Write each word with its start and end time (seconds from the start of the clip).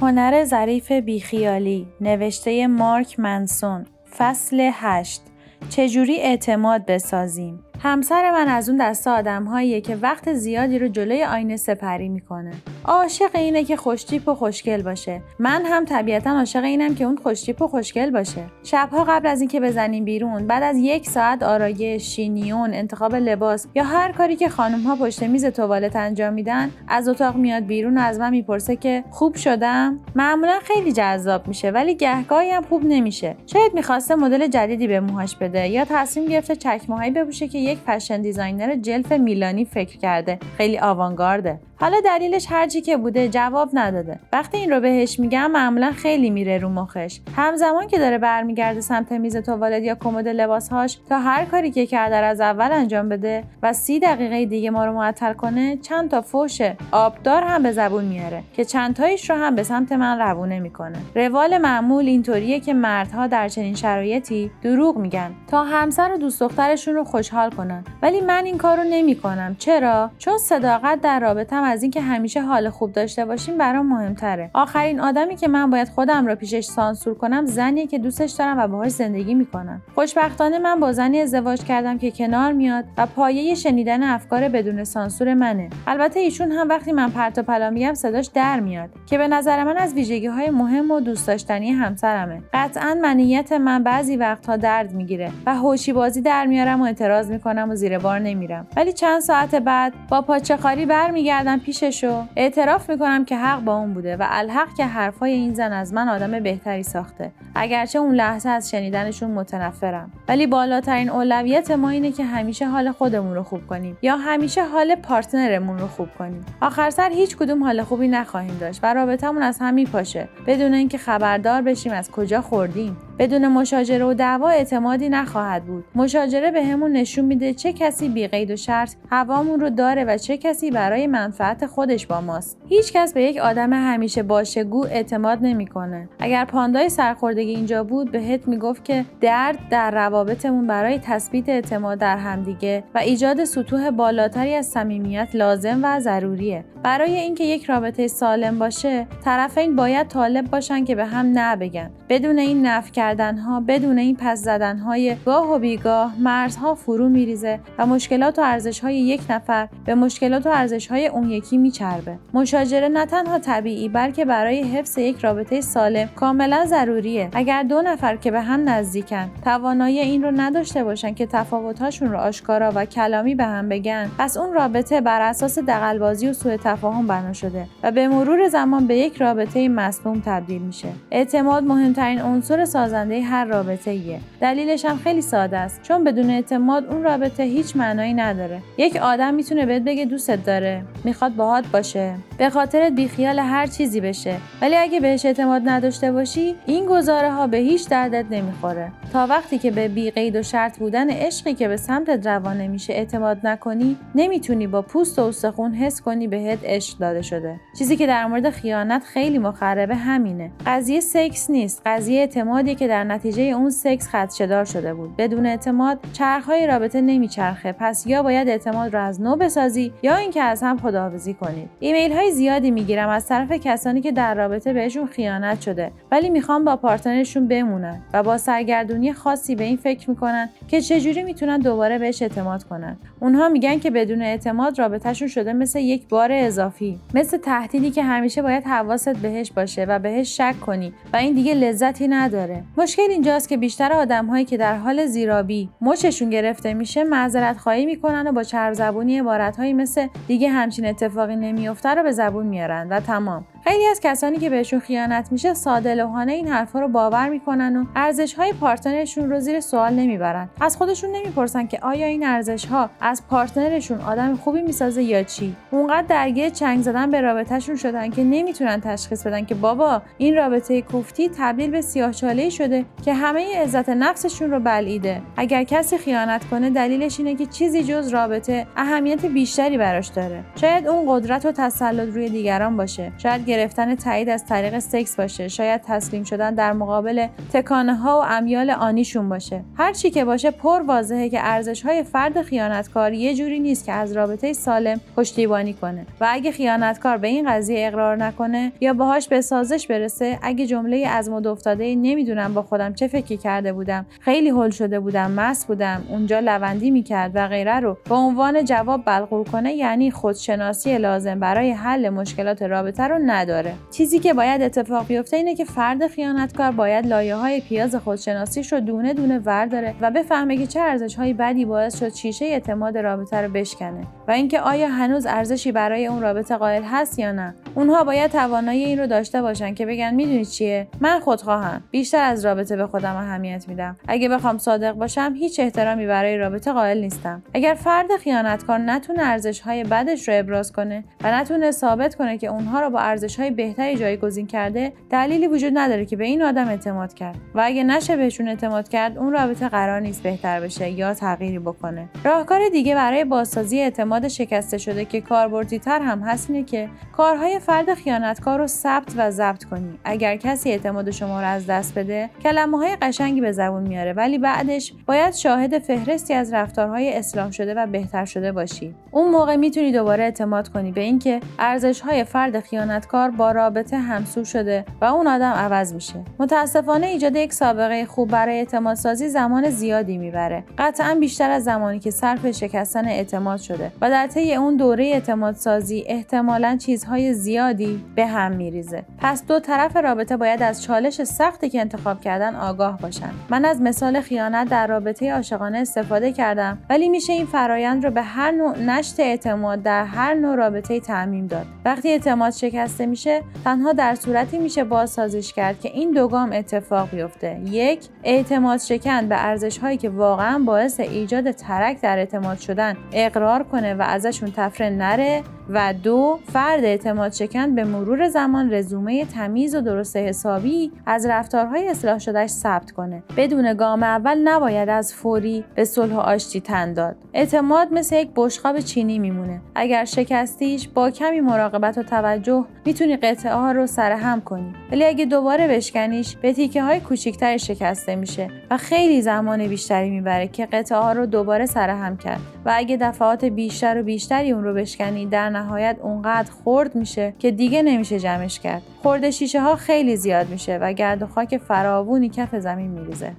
هنر 0.00 0.44
ظریف 0.44 0.92
بیخیالی 0.92 1.86
نوشته 2.00 2.66
مارک 2.66 3.20
منسون 3.20 3.86
فصل 4.18 4.70
8 4.72 5.22
چجوری 5.68 6.16
اعتماد 6.16 6.86
بسازیم؟ 6.86 7.64
همسر 7.82 8.30
من 8.30 8.48
از 8.48 8.68
اون 8.68 8.78
دسته 8.78 9.10
آدمهاییه 9.10 9.80
که 9.80 9.96
وقت 9.96 10.32
زیادی 10.32 10.78
رو 10.78 10.88
جلوی 10.88 11.24
آینه 11.24 11.56
سپری 11.56 12.08
می‌کنه. 12.08 12.52
عاشق 12.88 13.30
اینه 13.34 13.64
که 13.64 13.76
خوشتیپ 13.76 14.28
و 14.28 14.34
خوشگل 14.34 14.82
باشه. 14.82 15.22
من 15.38 15.62
هم 15.64 15.84
طبیعتا 15.84 16.30
عاشق 16.30 16.64
اینم 16.64 16.94
که 16.94 17.04
اون 17.04 17.16
خوشتیپ 17.16 17.62
و 17.62 17.68
خوشگل 17.68 18.10
باشه. 18.10 18.44
شبها 18.64 19.04
قبل 19.04 19.26
از 19.26 19.40
اینکه 19.40 19.60
بزنیم 19.60 20.04
بیرون 20.04 20.46
بعد 20.46 20.62
از 20.62 20.76
یک 20.76 21.08
ساعت 21.08 21.42
آرایش 21.42 22.02
شینیون 22.02 22.74
انتخاب 22.74 23.14
لباس 23.14 23.66
یا 23.74 23.84
هر 23.84 24.12
کاری 24.12 24.36
که 24.36 24.48
خانم 24.48 24.82
ها 24.82 24.96
پشت 24.96 25.22
میز 25.22 25.44
توالت 25.44 25.96
انجام 25.96 26.32
میدن 26.32 26.70
از 26.88 27.08
اتاق 27.08 27.36
میاد 27.36 27.66
بیرون 27.66 27.98
و 27.98 28.00
از 28.00 28.18
من 28.18 28.30
می‌پرسه 28.30 28.76
که 28.76 29.04
خوب 29.10 29.34
شدم؟ 29.34 29.98
معمولا 30.14 30.58
خیلی 30.62 30.92
جذاب 30.92 31.48
میشه 31.48 31.70
ولی 31.70 31.94
گهگاهی 31.94 32.50
هم 32.50 32.62
خوب 32.62 32.84
نمیشه. 32.84 33.36
شاید 33.46 33.74
می‌خواسته 33.74 34.14
مدل 34.14 34.46
جدیدی 34.46 34.86
به 34.86 35.00
موهاش 35.00 35.36
بده 35.36 35.68
یا 35.68 35.84
تصمیم 35.84 36.26
گرفته 36.26 36.56
چکمه‌هایی 36.56 37.10
بپوشه 37.10 37.48
که 37.48 37.58
یک 37.58 37.78
fashion 37.86 38.22
designer 38.22 38.74
جلف 38.74 39.12
میلانی 39.12 39.64
فکر 39.64 39.98
کرده. 39.98 40.38
خیلی 40.56 40.78
آوانگارده. 40.78 41.60
حالا 41.80 42.00
دلیلش 42.04 42.46
هرچی 42.50 42.80
که 42.80 42.96
بوده 42.96 43.28
جواب 43.28 43.70
نداده. 43.72 44.18
وقتی 44.32 44.56
این 44.56 44.70
رو 44.70 44.80
بهش 44.80 45.20
میگم 45.20 45.50
معمولا 45.50 45.92
خیلی 45.92 46.30
میره 46.30 46.58
رو 46.58 46.68
مخش. 46.68 47.20
همزمان 47.36 47.86
که 47.86 47.98
داره 47.98 48.18
برمیگرده 48.18 48.80
سمت 48.80 49.12
میز 49.12 49.36
توالت 49.36 49.82
یا 49.82 49.94
کمد 49.94 50.28
لباسهاش 50.28 50.98
تا 51.08 51.18
هر 51.18 51.44
کاری 51.44 51.70
که 51.70 51.86
کرده 51.86 52.16
از 52.16 52.40
اول 52.40 52.72
انجام 52.72 53.08
بده 53.08 53.44
و 53.62 53.72
سی 53.72 54.00
دقیقه 54.00 54.46
دیگه 54.46 54.70
ما 54.70 54.84
رو 54.84 54.92
معطل 54.92 55.32
کنه 55.32 55.76
چند 55.76 56.10
تا 56.10 56.20
فوش 56.20 56.58
آبدار 56.92 57.42
هم 57.42 57.62
به 57.62 57.72
زبون 57.72 58.04
میاره 58.04 58.42
که 58.52 58.64
چند 58.64 58.94
تایش 58.94 59.30
رو 59.30 59.36
هم 59.36 59.54
به 59.54 59.62
سمت 59.62 59.92
من 59.92 60.18
روونه 60.18 60.60
می‌کنه. 60.60 60.98
روال 61.14 61.58
معمول 61.58 62.06
اینطوریه 62.06 62.60
که 62.60 62.74
مردها 62.74 63.26
در 63.26 63.48
چنین 63.48 63.74
شرایطی 63.74 64.50
دروغ 64.62 64.96
میگن 64.96 65.30
تا 65.50 65.64
همسر 65.64 66.12
و 66.12 66.18
دوست 66.18 66.40
دخترشون 66.40 66.94
رو 66.94 67.04
خوشحال 67.04 67.50
کنن. 67.50 67.84
ولی 68.02 68.20
من 68.20 68.44
این 68.44 68.58
کارو 68.58 68.82
نمی‌کنم. 68.90 69.56
چرا؟ 69.58 70.10
چون 70.18 70.38
صداقت 70.38 71.00
در 71.00 71.20
رابطم 71.20 71.67
از 71.68 71.82
اینکه 71.82 72.00
همیشه 72.00 72.42
حال 72.42 72.70
خوب 72.70 72.92
داشته 72.92 73.24
باشیم 73.24 73.58
برام 73.58 73.86
مهمتره. 73.86 74.50
آخرین 74.54 75.00
آدمی 75.00 75.36
که 75.36 75.48
من 75.48 75.70
باید 75.70 75.88
خودم 75.88 76.26
را 76.26 76.34
پیشش 76.34 76.64
سانسور 76.64 77.14
کنم 77.14 77.46
زنیه 77.46 77.86
که 77.86 77.98
دوستش 77.98 78.30
دارم 78.30 78.58
و 78.58 78.68
باهاش 78.68 78.90
زندگی 78.90 79.34
می‌کنم. 79.34 79.82
خوشبختانه 79.94 80.58
من 80.58 80.80
با 80.80 80.92
زنی 80.92 81.20
ازدواج 81.20 81.64
کردم 81.64 81.98
که 81.98 82.10
کنار 82.10 82.52
میاد 82.52 82.84
و 82.98 83.06
پایه 83.06 83.54
شنیدن 83.54 84.02
افکار 84.02 84.48
بدون 84.48 84.84
سانسور 84.84 85.34
منه. 85.34 85.70
البته 85.86 86.20
ایشون 86.20 86.52
هم 86.52 86.68
وقتی 86.68 86.92
من 86.92 87.10
پرت 87.10 87.38
و 87.38 87.42
پلا 87.42 87.70
میگم 87.70 87.94
صداش 87.94 88.26
در 88.26 88.60
میاد 88.60 88.90
که 89.06 89.18
به 89.18 89.28
نظر 89.28 89.64
من 89.64 89.76
از 89.76 89.94
ویژگی 89.94 90.26
های 90.26 90.50
مهم 90.50 90.90
و 90.90 91.00
دوست 91.00 91.26
داشتنی 91.26 91.70
همسرمه. 91.70 92.42
قطعا 92.52 92.98
منیت 93.02 93.52
من 93.52 93.82
بعضی 93.82 94.16
وقتها 94.16 94.56
درد 94.56 94.92
می‌گیره 94.92 95.30
و 95.46 95.54
هوشی 95.54 95.92
بازی 95.92 96.22
در 96.22 96.46
میارم 96.46 96.80
و 96.80 96.84
اعتراض 96.84 97.30
می‌کنم 97.30 97.70
و 97.70 97.74
زیر 97.74 97.98
بار 97.98 98.18
نمیرم. 98.18 98.66
ولی 98.76 98.92
چند 98.92 99.20
ساعت 99.20 99.54
بعد 99.54 99.92
با 100.08 100.22
پاچه 100.22 100.56
خاری 100.56 100.86
برمیگردم 100.86 101.57
پیششو. 101.58 102.24
اعتراف 102.36 102.90
می‌کنم 102.90 103.24
که 103.24 103.36
حق 103.36 103.60
با 103.60 103.76
اون 103.76 103.94
بوده 103.94 104.16
و 104.16 104.26
الحق 104.30 104.74
که 104.76 104.86
حرفای 104.86 105.32
این 105.32 105.54
زن 105.54 105.72
از 105.72 105.92
من 105.92 106.08
آدم 106.08 106.40
بهتری 106.40 106.82
ساخته. 106.82 107.30
اگرچه 107.54 107.98
اون 107.98 108.14
لحظه 108.14 108.48
از 108.48 108.70
شنیدنشون 108.70 109.30
متنفرم. 109.30 110.12
ولی 110.28 110.46
بالاترین 110.46 111.10
اولویت 111.10 111.70
ما 111.70 111.88
اینه 111.88 112.12
که 112.12 112.24
همیشه 112.24 112.68
حال 112.68 112.92
خودمون 112.92 113.34
رو 113.34 113.42
خوب 113.42 113.66
کنیم. 113.66 113.96
یا 114.02 114.16
همیشه 114.16 114.64
حال 114.64 114.94
پارتنرمون 114.94 115.78
رو 115.78 115.86
خوب 115.86 116.08
کنیم. 116.18 116.44
آخر 116.60 116.90
سر 116.90 117.10
هیچ 117.10 117.36
کدوم 117.36 117.64
حال 117.64 117.82
خوبی 117.82 118.08
نخواهیم 118.08 118.58
داشت 118.60 118.80
و 118.82 118.94
رابطمون 118.94 119.42
از 119.42 119.58
هم 119.60 119.74
میپاشه 119.74 120.28
بدون 120.46 120.74
اینکه 120.74 120.98
خبردار 120.98 121.62
بشیم 121.62 121.92
از 121.92 122.10
کجا 122.10 122.40
خوردیم. 122.40 122.96
بدون 123.18 123.48
مشاجره 123.48 124.04
و 124.04 124.14
دعوا 124.14 124.48
اعتمادی 124.48 125.08
نخواهد 125.08 125.64
بود. 125.64 125.84
مشاجره 125.94 126.50
به 126.50 126.64
همون 126.64 126.92
نشون 126.92 127.24
میده 127.24 127.54
چه 127.54 127.72
کسی 127.72 128.08
بی 128.08 128.26
قید 128.26 128.50
و 128.50 128.56
شرط 128.56 128.94
هوامون 129.10 129.60
رو 129.60 129.70
داره 129.70 130.04
و 130.04 130.18
چه 130.18 130.36
کسی 130.36 130.70
برای 130.70 131.06
منفعت 131.06 131.66
خودش 131.66 132.06
با 132.06 132.20
ماست. 132.20 132.58
هیچ 132.68 132.92
کس 132.92 133.14
به 133.14 133.22
یک 133.22 133.36
آدم 133.38 133.72
همیشه 133.72 134.22
باشگو 134.22 134.84
اعتماد 134.84 135.38
نمی‌کنه. 135.42 136.08
اگر 136.18 136.44
پاندای 136.44 136.88
سرخوردگی 136.88 137.50
اینجا 137.50 137.84
بود 137.84 138.12
بهت 138.12 138.48
می‌گفت 138.48 138.84
که 138.84 139.04
درد 139.20 139.58
در 139.70 139.90
روابطمون 139.90 140.66
برای 140.66 140.98
تثبیت 141.02 141.48
اعتماد 141.48 141.98
در 141.98 142.16
همدیگه 142.16 142.84
و 142.94 142.98
ایجاد 142.98 143.44
سطوح 143.44 143.90
بالاتری 143.90 144.54
از 144.54 144.66
صمیمیت 144.66 145.28
لازم 145.34 145.80
و 145.82 146.00
ضروریه. 146.00 146.64
برای 146.82 147.14
اینکه 147.16 147.44
یک 147.44 147.64
رابطه 147.64 148.08
سالم 148.08 148.58
باشه 148.58 149.06
طرفین 149.24 149.76
باید 149.76 150.08
طالب 150.08 150.50
باشن 150.50 150.84
که 150.84 150.94
به 150.94 151.04
هم 151.04 151.30
نبگن 151.34 151.90
بدون 152.08 152.38
این 152.38 152.66
نف 152.66 152.92
کردنها 152.92 153.60
بدون 153.60 153.98
این 153.98 154.16
پس 154.16 154.42
زدنهای 154.42 155.16
گاه 155.26 155.52
و 155.52 155.58
بیگاه 155.58 156.14
مرزها 156.20 156.74
فرو 156.74 157.08
میریزه 157.08 157.60
و 157.78 157.86
مشکلات 157.86 158.38
و 158.38 158.42
ارزشهای 158.42 159.00
یک 159.00 159.20
نفر 159.30 159.68
به 159.84 159.94
مشکلات 159.94 160.46
و 160.46 160.48
ارزشهای 160.48 161.06
اون 161.06 161.30
یکی 161.30 161.56
میچربه. 161.56 162.18
مشاجره 162.34 162.88
نه 162.88 163.06
تنها 163.06 163.38
طبیعی 163.38 163.88
بلکه 163.88 164.24
برای 164.24 164.62
حفظ 164.62 164.98
یک 164.98 165.18
رابطه 165.18 165.60
سالم 165.60 166.08
کاملا 166.16 166.64
ضروریه. 166.66 167.28
اگر 167.32 167.62
دو 167.62 167.82
نفر 167.82 168.16
که 168.16 168.30
به 168.30 168.40
هم 168.40 168.68
نزدیکن 168.68 169.30
توانایی 169.44 169.98
این 169.98 170.22
رو 170.22 170.30
نداشته 170.36 170.84
باشن 170.84 171.14
که 171.14 171.26
تفاوتهاشون 171.26 172.10
رو 172.10 172.18
آشکارا 172.18 172.72
و 172.74 172.84
کلامی 172.84 173.34
به 173.34 173.44
هم 173.44 173.68
بگن 173.68 174.10
پس 174.18 174.36
اون 174.36 174.52
رابطه 174.52 175.00
بر 175.00 175.20
اساس 175.20 175.58
دقلبازی 175.58 176.28
و 176.28 176.32
سوء 176.32 176.56
تفاهم 176.68 177.06
بنا 177.06 177.32
شده 177.32 177.66
و 177.82 177.90
به 177.90 178.08
مرور 178.08 178.48
زمان 178.48 178.86
به 178.86 178.96
یک 178.96 179.16
رابطه 179.16 179.68
مسموم 179.68 180.22
تبدیل 180.26 180.62
میشه. 180.62 180.88
اعتماد 181.10 181.64
مهمترین 181.64 182.20
عنصر 182.20 182.64
سازنده 182.64 183.20
هر 183.22 183.44
رابطه 183.44 183.90
ایه 183.90 184.20
دلیلش 184.40 184.84
هم 184.84 184.96
خیلی 184.96 185.22
ساده 185.22 185.58
است 185.58 185.82
چون 185.82 186.04
بدون 186.04 186.30
اعتماد 186.30 186.86
اون 186.86 187.02
رابطه 187.02 187.42
هیچ 187.42 187.76
معنایی 187.76 188.14
نداره. 188.14 188.60
یک 188.78 188.96
آدم 188.96 189.34
می‌تونه 189.34 189.66
بهت 189.66 189.82
بگه 189.82 190.04
دوستت 190.04 190.46
داره 190.46 190.82
می‌خواد 191.04 191.36
باهات 191.36 191.66
باشه. 191.72 192.14
به 192.38 192.50
خاطرت 192.50 192.92
بیخیال 192.92 193.38
هر 193.38 193.66
چیزی 193.66 194.00
بشه. 194.00 194.36
ولی 194.62 194.76
اگه 194.76 195.00
بهش 195.00 195.26
اعتماد 195.26 195.62
نداشته 195.64 196.12
باشی 196.12 196.54
این 196.66 196.86
گزاره 196.86 197.32
ها 197.32 197.46
به 197.46 197.56
هیچ 197.56 197.88
دردت 197.88 198.24
نمی‌خوره. 198.30 198.92
تا 199.12 199.26
وقتی 199.26 199.58
که 199.58 199.70
به 199.70 199.88
بی 199.88 200.10
قید 200.10 200.36
و 200.36 200.42
شرط 200.42 200.78
بودن 200.78 201.10
عشقی 201.10 201.54
که 201.54 201.68
به 201.68 201.76
سمتت 201.76 202.26
روان 202.26 202.56
نمیشه 202.56 202.92
اعتماد 202.92 203.46
نکنی 203.46 203.96
نمی‌تونی 204.14 204.66
با 204.66 204.82
پوست 204.82 205.18
و 205.18 205.22
استخون 205.22 205.74
حس 205.74 206.00
کنی 206.00 206.28
بهت 206.28 206.57
عشق 206.64 206.98
داده 206.98 207.22
شده. 207.22 207.60
چیزی 207.78 207.96
که 207.96 208.06
در 208.06 208.26
مورد 208.26 208.50
خیانت 208.50 209.04
خیلی 209.04 209.38
مخربه 209.38 209.94
همینه. 209.94 210.50
قضیه 210.66 211.00
سکس 211.00 211.50
نیست. 211.50 211.82
قضیه 211.86 212.20
اعتمادی 212.20 212.74
که 212.74 212.88
در 212.88 213.04
نتیجه 213.04 213.42
اون 213.42 213.70
سکس 213.70 214.08
خدشدار 214.08 214.64
شده 214.64 214.94
بود. 214.94 215.16
بدون 215.16 215.46
اعتماد 215.46 215.98
چرخهای 216.12 216.66
رابطه 216.66 217.00
نمیچرخه. 217.00 217.72
پس 217.72 218.06
یا 218.06 218.22
باید 218.22 218.48
اعتماد 218.48 218.94
رو 218.94 219.02
از 219.02 219.20
نو 219.20 219.36
بسازی 219.36 219.92
یا 220.02 220.16
اینکه 220.16 220.42
از 220.42 220.62
هم 220.62 220.78
خداحافظی 220.78 221.34
کنید 221.34 221.68
ایمیل 221.80 222.12
های 222.12 222.32
زیادی 222.32 222.70
می‌گیرم 222.70 223.08
از 223.08 223.26
طرف 223.26 223.52
کسانی 223.52 224.00
که 224.00 224.12
در 224.12 224.34
رابطه 224.34 224.72
بهشون 224.72 225.06
خیانت 225.06 225.60
شده. 225.60 225.92
ولی 226.10 226.30
می‌خوام 226.30 226.64
با 226.64 226.76
پارتنرشون 226.76 227.48
بمونن 227.48 228.02
و 228.12 228.22
با 228.22 228.38
سرگردونی 228.38 229.12
خاصی 229.12 229.56
به 229.56 229.64
این 229.64 229.76
فکر 229.76 230.10
می‌کنن 230.10 230.48
که 230.68 230.80
چجوری 230.80 231.22
می‌تونن 231.22 231.58
دوباره 231.58 231.98
بهش 231.98 232.22
اعتماد 232.22 232.64
کنن. 232.64 232.96
اونها 233.20 233.48
میگن 233.48 233.78
که 233.78 233.90
بدون 233.90 234.22
اعتماد 234.22 234.78
رابطهشون 234.78 235.28
شده 235.28 235.52
مثل 235.52 235.78
یک 235.78 236.08
بار 236.08 236.32
اضافی. 236.48 237.00
مثل 237.14 237.36
تهدیدی 237.36 237.90
که 237.90 238.02
همیشه 238.02 238.42
باید 238.42 238.64
حواست 238.64 239.16
بهش 239.16 239.52
باشه 239.52 239.84
و 239.84 239.98
بهش 239.98 240.36
شک 240.36 240.60
کنی 240.60 240.92
و 241.12 241.16
این 241.16 241.34
دیگه 241.34 241.54
لذتی 241.54 242.08
نداره. 242.08 242.64
مشکل 242.76 243.10
اینجاست 243.10 243.48
که 243.48 243.56
بیشتر 243.56 243.92
آدمهایی 243.92 244.44
که 244.44 244.56
در 244.56 244.76
حال 244.76 245.06
زیرابی 245.06 245.68
مچشون 245.80 246.30
گرفته 246.30 246.74
میشه 246.74 247.04
معذرت 247.04 247.56
خواهی 247.56 247.86
می‌کنن 247.86 248.26
و 248.26 248.32
با 248.32 248.42
چرب 248.42 248.72
زبونی 248.72 249.18
عبارتهایی 249.18 249.72
مثل 249.72 250.06
دیگه 250.26 250.48
همچین 250.48 250.86
اتفاقی 250.86 251.36
نمیافته 251.36 251.88
رو 251.88 252.02
به 252.02 252.12
زبون 252.12 252.46
میارن. 252.46 252.88
و 252.90 253.00
تمام. 253.00 253.44
خیلی 253.68 253.86
از 253.86 254.00
کسانی 254.00 254.38
که 254.38 254.50
بهشون 254.50 254.80
خیانت 254.80 255.32
میشه 255.32 255.54
ساده 255.54 255.94
لوحانه 255.94 256.32
این 256.32 256.48
حرفا 256.48 256.80
رو 256.80 256.88
باور 256.88 257.28
می‌کنن 257.28 257.76
و 257.76 257.84
ارزش 257.96 258.34
های 258.34 258.52
پارتنرشون 258.52 259.30
رو 259.30 259.40
زیر 259.40 259.60
سوال 259.60 259.94
نمی‌برن. 259.94 260.48
از 260.60 260.76
خودشون 260.76 261.10
نمی‌پرسن 261.10 261.66
که 261.66 261.78
آیا 261.82 262.06
این 262.06 262.26
ارزش 262.26 262.64
ها 262.64 262.90
از 263.00 263.22
پارتنرشون 263.30 264.00
آدم 264.00 264.36
خوبی 264.36 264.62
می‌سازه 264.62 265.02
یا 265.02 265.22
چی؟ 265.22 265.56
اونقدر 265.70 266.06
درگیر 266.06 266.48
چنگ 266.48 266.82
زدن 266.82 267.10
به 267.10 267.20
رابطهشون 267.20 267.76
شدن 267.76 268.10
که 268.10 268.24
نمی‌تونن 268.24 268.80
تشخیص 268.80 269.26
بدن 269.26 269.44
که 269.44 269.54
بابا 269.54 270.02
این 270.18 270.36
رابطه 270.36 270.82
کوفتی 270.82 271.30
تبدیل 271.38 271.70
به 271.70 271.80
سیاهچاله 271.80 272.50
شده 272.50 272.84
که 273.04 273.14
همه 273.14 273.62
عزت 273.62 273.88
نفسشون 273.88 274.50
رو 274.50 274.60
بلعیده. 274.60 275.22
اگر 275.36 275.64
کسی 275.64 275.98
خیانت 275.98 276.44
کنه 276.44 276.70
دلیلش 276.70 277.18
اینه 277.18 277.34
که 277.34 277.46
چیزی 277.46 277.84
جز 277.84 278.08
رابطه 278.08 278.66
اهمیت 278.76 279.26
بیشتری 279.26 279.78
براش 279.78 280.08
داره. 280.08 280.44
شاید 280.60 280.86
اون 280.86 281.04
قدرت 281.08 281.46
و 281.46 281.52
تسلط 281.52 282.08
روی 282.14 282.28
دیگران 282.28 282.76
باشه. 282.76 283.12
شاید 283.18 283.46
گرفتن 283.58 283.94
تایید 283.94 284.28
از 284.28 284.46
طریق 284.46 284.78
سکس 284.78 285.16
باشه. 285.16 285.48
شاید 285.48 285.80
تسلیم 285.86 286.24
شدن 286.24 286.54
در 286.54 286.72
مقابل 286.72 287.26
تکانه 287.52 287.94
ها 287.94 288.20
و 288.20 288.24
امیال 288.28 288.70
آنیشون 288.70 289.28
باشه. 289.28 289.64
هر 289.76 289.92
چی 289.92 290.10
که 290.10 290.24
باشه 290.24 290.50
پر 290.50 290.82
واضحه 290.82 291.28
که 291.28 291.38
ارزش 291.42 291.82
های 291.82 292.02
فرد 292.02 292.42
خیانتکار 292.42 293.12
یه 293.12 293.34
جوری 293.34 293.60
نیست 293.60 293.86
که 293.86 293.92
از 293.92 294.12
رابطه 294.12 294.52
سالم 294.52 295.00
پشتیبانی 295.16 295.72
کنه. 295.72 296.06
و 296.20 296.26
اگه 296.30 296.52
خیانتکار 296.52 297.16
به 297.16 297.28
این 297.28 297.50
قضیه 297.50 297.86
اقرار 297.86 298.16
نکنه 298.16 298.72
یا 298.80 298.92
باهاش 298.92 299.28
به 299.28 299.40
سازش 299.40 299.86
برسه 299.86 300.38
اگه 300.42 300.66
جمله 300.66 300.96
از 300.96 301.30
مد 301.30 301.46
افتاده 301.46 301.94
نمی‌دونم 301.94 302.54
با 302.54 302.62
خودم 302.62 302.94
چه 302.94 303.06
فکری 303.06 303.36
کرده 303.36 303.72
بودم 303.72 304.06
خیلی 304.20 304.48
هول 304.48 304.70
شده 304.70 305.00
بودم 305.00 305.30
مس 305.30 305.66
بودم 305.66 306.02
اونجا 306.08 306.38
لوندی 306.38 306.90
می‌کرد 306.90 307.30
و 307.34 307.48
غیره 307.48 307.80
رو 307.80 307.96
به 308.08 308.14
عنوان 308.14 308.64
جواب 308.64 309.04
بلغور 309.04 309.44
کنه 309.44 309.72
یعنی 309.72 310.10
خودشناسی 310.10 310.98
لازم 310.98 311.40
برای 311.40 311.70
حل 311.70 312.08
مشکلات 312.08 312.62
رابطه 312.62 313.02
رو 313.02 313.18
نداره. 313.38 313.74
چیزی 313.90 314.18
که 314.18 314.34
باید 314.34 314.62
اتفاق 314.62 315.06
بیفته 315.06 315.36
اینه 315.36 315.54
که 315.54 315.64
فرد 315.64 316.06
خیانتکار 316.06 316.70
باید 316.70 317.06
لایه 317.06 317.36
های 317.36 317.60
پیاز 317.60 317.94
خودشناسیش 317.96 318.72
رو 318.72 318.80
دونه 318.80 319.14
دونه 319.14 319.38
ورداره 319.38 319.94
و 320.00 320.10
بفهمه 320.10 320.56
که 320.56 320.66
چه 320.66 320.80
ارزش 320.80 321.14
های 321.14 321.32
بدی 321.32 321.64
باعث 321.64 321.98
شد 321.98 322.14
شیشه 322.14 322.44
اعتماد 322.44 322.98
رابطه 322.98 323.36
رو 323.36 323.52
بشکنه 323.52 324.06
و 324.28 324.30
اینکه 324.30 324.60
آیا 324.60 324.88
هنوز 324.88 325.26
ارزشی 325.26 325.72
برای 325.72 326.06
اون 326.06 326.22
رابطه 326.22 326.56
قائل 326.56 326.82
هست 326.82 327.18
یا 327.18 327.32
نه. 327.32 327.54
اونها 327.74 328.04
باید 328.04 328.30
توانایی 328.30 328.84
این 328.84 328.98
رو 328.98 329.06
داشته 329.06 329.42
باشن 329.42 329.74
که 329.74 329.86
بگن 329.86 330.14
می‌دونی 330.14 330.44
چیه؟ 330.44 330.88
من 331.00 331.20
خودخواهم. 331.20 331.82
بیشتر 331.90 332.24
از 332.24 332.44
رابطه 332.44 332.76
به 332.76 332.86
خودم 332.86 333.16
اهمیت 333.16 333.68
میدم. 333.68 333.96
اگه 334.08 334.28
بخوام 334.28 334.58
صادق 334.58 334.92
باشم 334.92 335.34
هیچ 335.36 335.60
احترامی 335.60 336.06
برای 336.06 336.38
رابطه 336.38 336.72
قائل 336.72 337.00
نیستم. 337.00 337.42
اگر 337.54 337.74
فرد 337.74 338.16
خیانتکار 338.16 338.78
نتونه 338.78 339.22
ارزش 339.22 339.60
های 339.60 339.84
بدش 339.84 340.28
رو 340.28 340.34
ابراز 340.36 340.72
کنه 340.72 341.04
و 341.24 341.40
نتونه 341.40 341.70
ثابت 341.70 342.14
کنه 342.14 342.38
که 342.38 342.46
اونها 342.46 342.80
رو 342.80 342.90
با 342.90 342.98
ارزش 342.98 343.27
های 343.36 343.50
بهتری 343.50 343.96
جایگزین 343.96 344.46
کرده 344.46 344.92
دلیلی 345.10 345.46
وجود 345.46 345.72
نداره 345.74 346.04
که 346.04 346.16
به 346.16 346.24
این 346.24 346.42
آدم 346.42 346.68
اعتماد 346.68 347.14
کرد. 347.14 347.36
و 347.54 347.60
اگه 347.64 347.84
نشه 347.84 348.16
بهشون 348.16 348.48
اعتماد 348.48 348.88
کرد 348.88 349.18
اون 349.18 349.32
رابطه 349.32 349.68
قرار 349.68 350.00
نیست 350.00 350.22
بهتر 350.22 350.60
بشه 350.60 350.90
یا 350.90 351.14
تغییری 351.14 351.58
بکنه. 351.58 352.08
راهکار 352.24 352.68
دیگه 352.68 352.94
برای 352.94 353.24
بازسازی 353.24 353.80
اعتماد 353.80 354.28
شکسته 354.28 354.78
شده 354.78 355.04
که 355.04 355.20
کاربردی 355.20 355.78
تر 355.78 356.00
هم 356.00 356.20
هست 356.20 356.50
اینه 356.50 356.64
که 356.64 356.88
کارهای 357.12 357.58
فرد 357.58 357.94
خیانتکار 357.94 358.58
رو 358.58 358.66
ثبت 358.66 359.14
و 359.16 359.30
ضبط 359.30 359.64
کنی. 359.64 359.98
اگر 360.04 360.36
کسی 360.36 360.70
اعتماد 360.70 361.10
شما 361.10 361.40
رو 361.40 361.46
از 361.46 361.66
دست 361.66 361.98
بده 361.98 362.30
کلمه 362.42 362.78
های 362.78 362.96
قشنگی 363.02 363.40
به 363.40 363.52
زبون 363.52 363.82
میاره 363.82 364.12
ولی 364.12 364.38
بعدش 364.38 364.92
باید 365.06 365.34
شاهد 365.34 365.78
فهرستی 365.78 366.34
از 366.34 366.52
رفتارهای 366.52 367.14
اصلاح 367.14 367.50
شده 367.50 367.74
و 367.74 367.86
بهتر 367.86 368.24
شده 368.24 368.52
باشی. 368.52 368.94
اون 369.10 369.30
موقع 369.30 369.56
می‌تونی 369.56 369.92
دوباره 369.92 370.24
اعتماد 370.24 370.68
کنی 370.68 370.92
به 370.92 371.00
اینکه 371.00 371.40
ارزش 371.58 372.00
های 372.00 372.24
فرد 372.24 372.60
خیانتکار 372.60 373.17
با 373.26 373.52
رابطه 373.52 373.98
همسو 373.98 374.44
شده 374.44 374.84
و 375.00 375.04
اون 375.04 375.26
آدم 375.26 375.52
عوض 375.52 375.94
میشه. 375.94 376.14
متاسفانه 376.38 377.06
ایجاد 377.06 377.36
یک 377.36 377.52
سابقه 377.52 378.04
خوب 378.06 378.30
برای 378.30 378.58
اعتماد 378.58 378.96
سازی 378.96 379.28
زمان 379.28 379.70
زیادی 379.70 380.18
می‌بره. 380.18 380.64
قطعا 380.78 381.16
بیشتر 381.20 381.50
از 381.50 381.64
زمانی 381.64 381.98
که 381.98 382.10
صرف 382.10 382.50
شکستن 382.50 383.08
اعتماد 383.08 383.58
شده 383.58 383.92
و 384.00 384.10
در 384.10 384.26
طی 384.26 384.54
اون 384.54 384.76
دوره 384.76 385.04
اعتماد 385.04 385.54
سازی 385.54 386.04
احتمالا 386.06 386.76
چیزهای 386.80 387.34
زیادی 387.34 388.04
به 388.14 388.26
هم 388.26 388.52
میریزه. 388.52 389.04
پس 389.18 389.46
دو 389.46 389.60
طرف 389.60 389.96
رابطه 389.96 390.36
باید 390.36 390.62
از 390.62 390.82
چالش 390.82 391.24
سختی 391.24 391.68
که 391.68 391.80
انتخاب 391.80 392.20
کردن 392.20 392.54
آگاه 392.54 392.98
باشن. 392.98 393.30
من 393.50 393.64
از 393.64 393.80
مثال 393.80 394.20
خیانت 394.20 394.68
در 394.68 394.86
رابطه 394.86 395.32
عاشقانه 395.32 395.78
استفاده 395.78 396.32
کردم 396.32 396.78
ولی 396.90 397.08
میشه 397.08 397.32
این 397.32 397.46
فرایند 397.46 398.04
رو 398.04 398.10
به 398.10 398.22
هر 398.22 398.50
نوع 398.50 398.78
نشت 398.78 399.20
اعتماد 399.20 399.82
در 399.82 400.04
هر 400.04 400.34
نوع 400.34 400.56
رابطه 400.56 401.00
تعمیم 401.00 401.46
داد. 401.46 401.66
وقتی 401.84 402.08
اعتماد 402.08 402.52
شکسته 402.52 403.06
میشه 403.08 403.42
تنها 403.64 403.92
در 403.92 404.14
صورتی 404.14 404.58
میشه 404.58 404.84
بازسازیش 404.84 405.52
کرد 405.52 405.80
که 405.80 405.88
این 405.88 406.10
دو 406.10 406.28
گام 406.28 406.52
اتفاق 406.52 407.10
بیفته. 407.10 407.60
یک 407.64 408.00
اعتماد 408.24 408.78
شکن 408.78 409.28
به 409.28 409.44
ارزش 409.44 409.78
هایی 409.78 409.96
که 409.96 410.08
واقعا 410.08 410.58
باعث 410.58 411.00
ایجاد 411.00 411.50
ترک 411.50 412.00
در 412.00 412.18
اعتماد 412.18 412.58
شدن 412.58 412.96
اقرار 413.12 413.62
کنه 413.62 413.94
و 413.94 414.02
ازشون 414.02 414.52
تفره 414.56 414.90
نره. 414.90 415.42
و 415.68 415.94
دو 416.02 416.38
فرد 416.52 416.84
اعتماد 416.84 417.32
شکن 417.32 417.74
به 417.74 417.84
مرور 417.84 418.28
زمان 418.28 418.74
رزومه 418.74 419.24
تمیز 419.24 419.74
و 419.74 419.80
درست 419.80 420.16
حسابی 420.16 420.92
از 421.06 421.26
رفتارهای 421.26 421.88
اصلاح 421.88 422.18
شدهش 422.18 422.50
ثبت 422.50 422.90
کنه. 422.90 423.22
بدون 423.36 423.74
گام 423.74 424.02
اول 424.02 424.38
نباید 424.44 424.88
از 424.88 425.14
فوری 425.14 425.64
به 425.74 425.84
صلح 425.84 426.14
و 426.14 426.18
آشتی 426.18 426.60
تن 426.60 426.92
داد. 426.92 427.16
اعتماد 427.34 427.92
مثل 427.92 428.16
یک 428.16 428.30
بشقاب 428.36 428.80
چینی 428.80 429.18
میمونه. 429.18 429.60
اگر 429.74 430.04
شکستیش 430.04 430.88
با 430.88 431.10
کمی 431.10 431.40
مراقبت 431.40 431.98
و 431.98 432.02
توجه 432.02 432.64
می‌تونی 432.84 433.16
قطعه 433.16 433.52
ها 433.52 433.72
رو 433.72 433.86
سرهم 433.86 434.40
کنی. 434.40 434.72
ولی 434.92 435.04
اگه 435.04 435.24
دوباره 435.24 435.68
بشکنیش 435.68 436.36
به 436.36 436.52
تیکه 436.52 436.82
های 436.82 437.00
کوچیکتری 437.00 437.58
شکسته 437.58 438.16
میشه 438.16 438.48
و 438.70 438.76
خیلی 438.76 439.22
زمان 439.22 439.66
بیشتری 439.66 440.10
می‌بره 440.10 440.48
که 440.48 440.66
قطعه 440.66 440.98
ها 440.98 441.12
رو 441.12 441.26
دوباره 441.26 441.66
سرهم 441.66 442.16
کرد. 442.16 442.40
و 442.64 442.72
اگه 442.74 442.96
دفعات 442.96 443.44
بیشتر 443.44 444.00
و 444.00 444.02
بیشتری 444.02 444.52
اون 444.52 444.64
رو 444.64 444.74
بشکنی 444.74 445.26
در 445.26 445.50
نهایت 445.58 445.96
اونقدر 446.02 446.52
خرد 446.64 446.94
میشه 446.94 447.34
که 447.38 447.50
دیگه 447.50 447.82
نمیشه 447.82 448.20
جمعش 448.20 448.60
کرد 448.60 448.82
خورد 449.02 449.30
شیشه 449.30 449.60
ها 449.60 449.76
خیلی 449.76 450.16
زیاد 450.16 450.48
میشه 450.48 450.78
و 450.78 450.92
گرد 450.92 451.22
و 451.22 451.26
خاک 451.26 451.58
فراوونی 451.58 452.28
کف 452.28 452.54
زمین 452.54 452.90
میریزه 452.90 453.32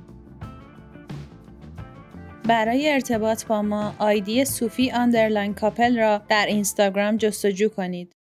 برای 2.47 2.91
ارتباط 2.91 3.45
با 3.45 3.61
ما 3.61 3.93
آیدی 3.99 4.45
صوفی 4.45 4.91
underline 4.91 5.53
کاپل 5.53 5.99
را 5.99 6.21
در 6.29 6.45
اینستاگرام 6.45 7.17
جستجو 7.17 7.69
کنید. 7.69 8.18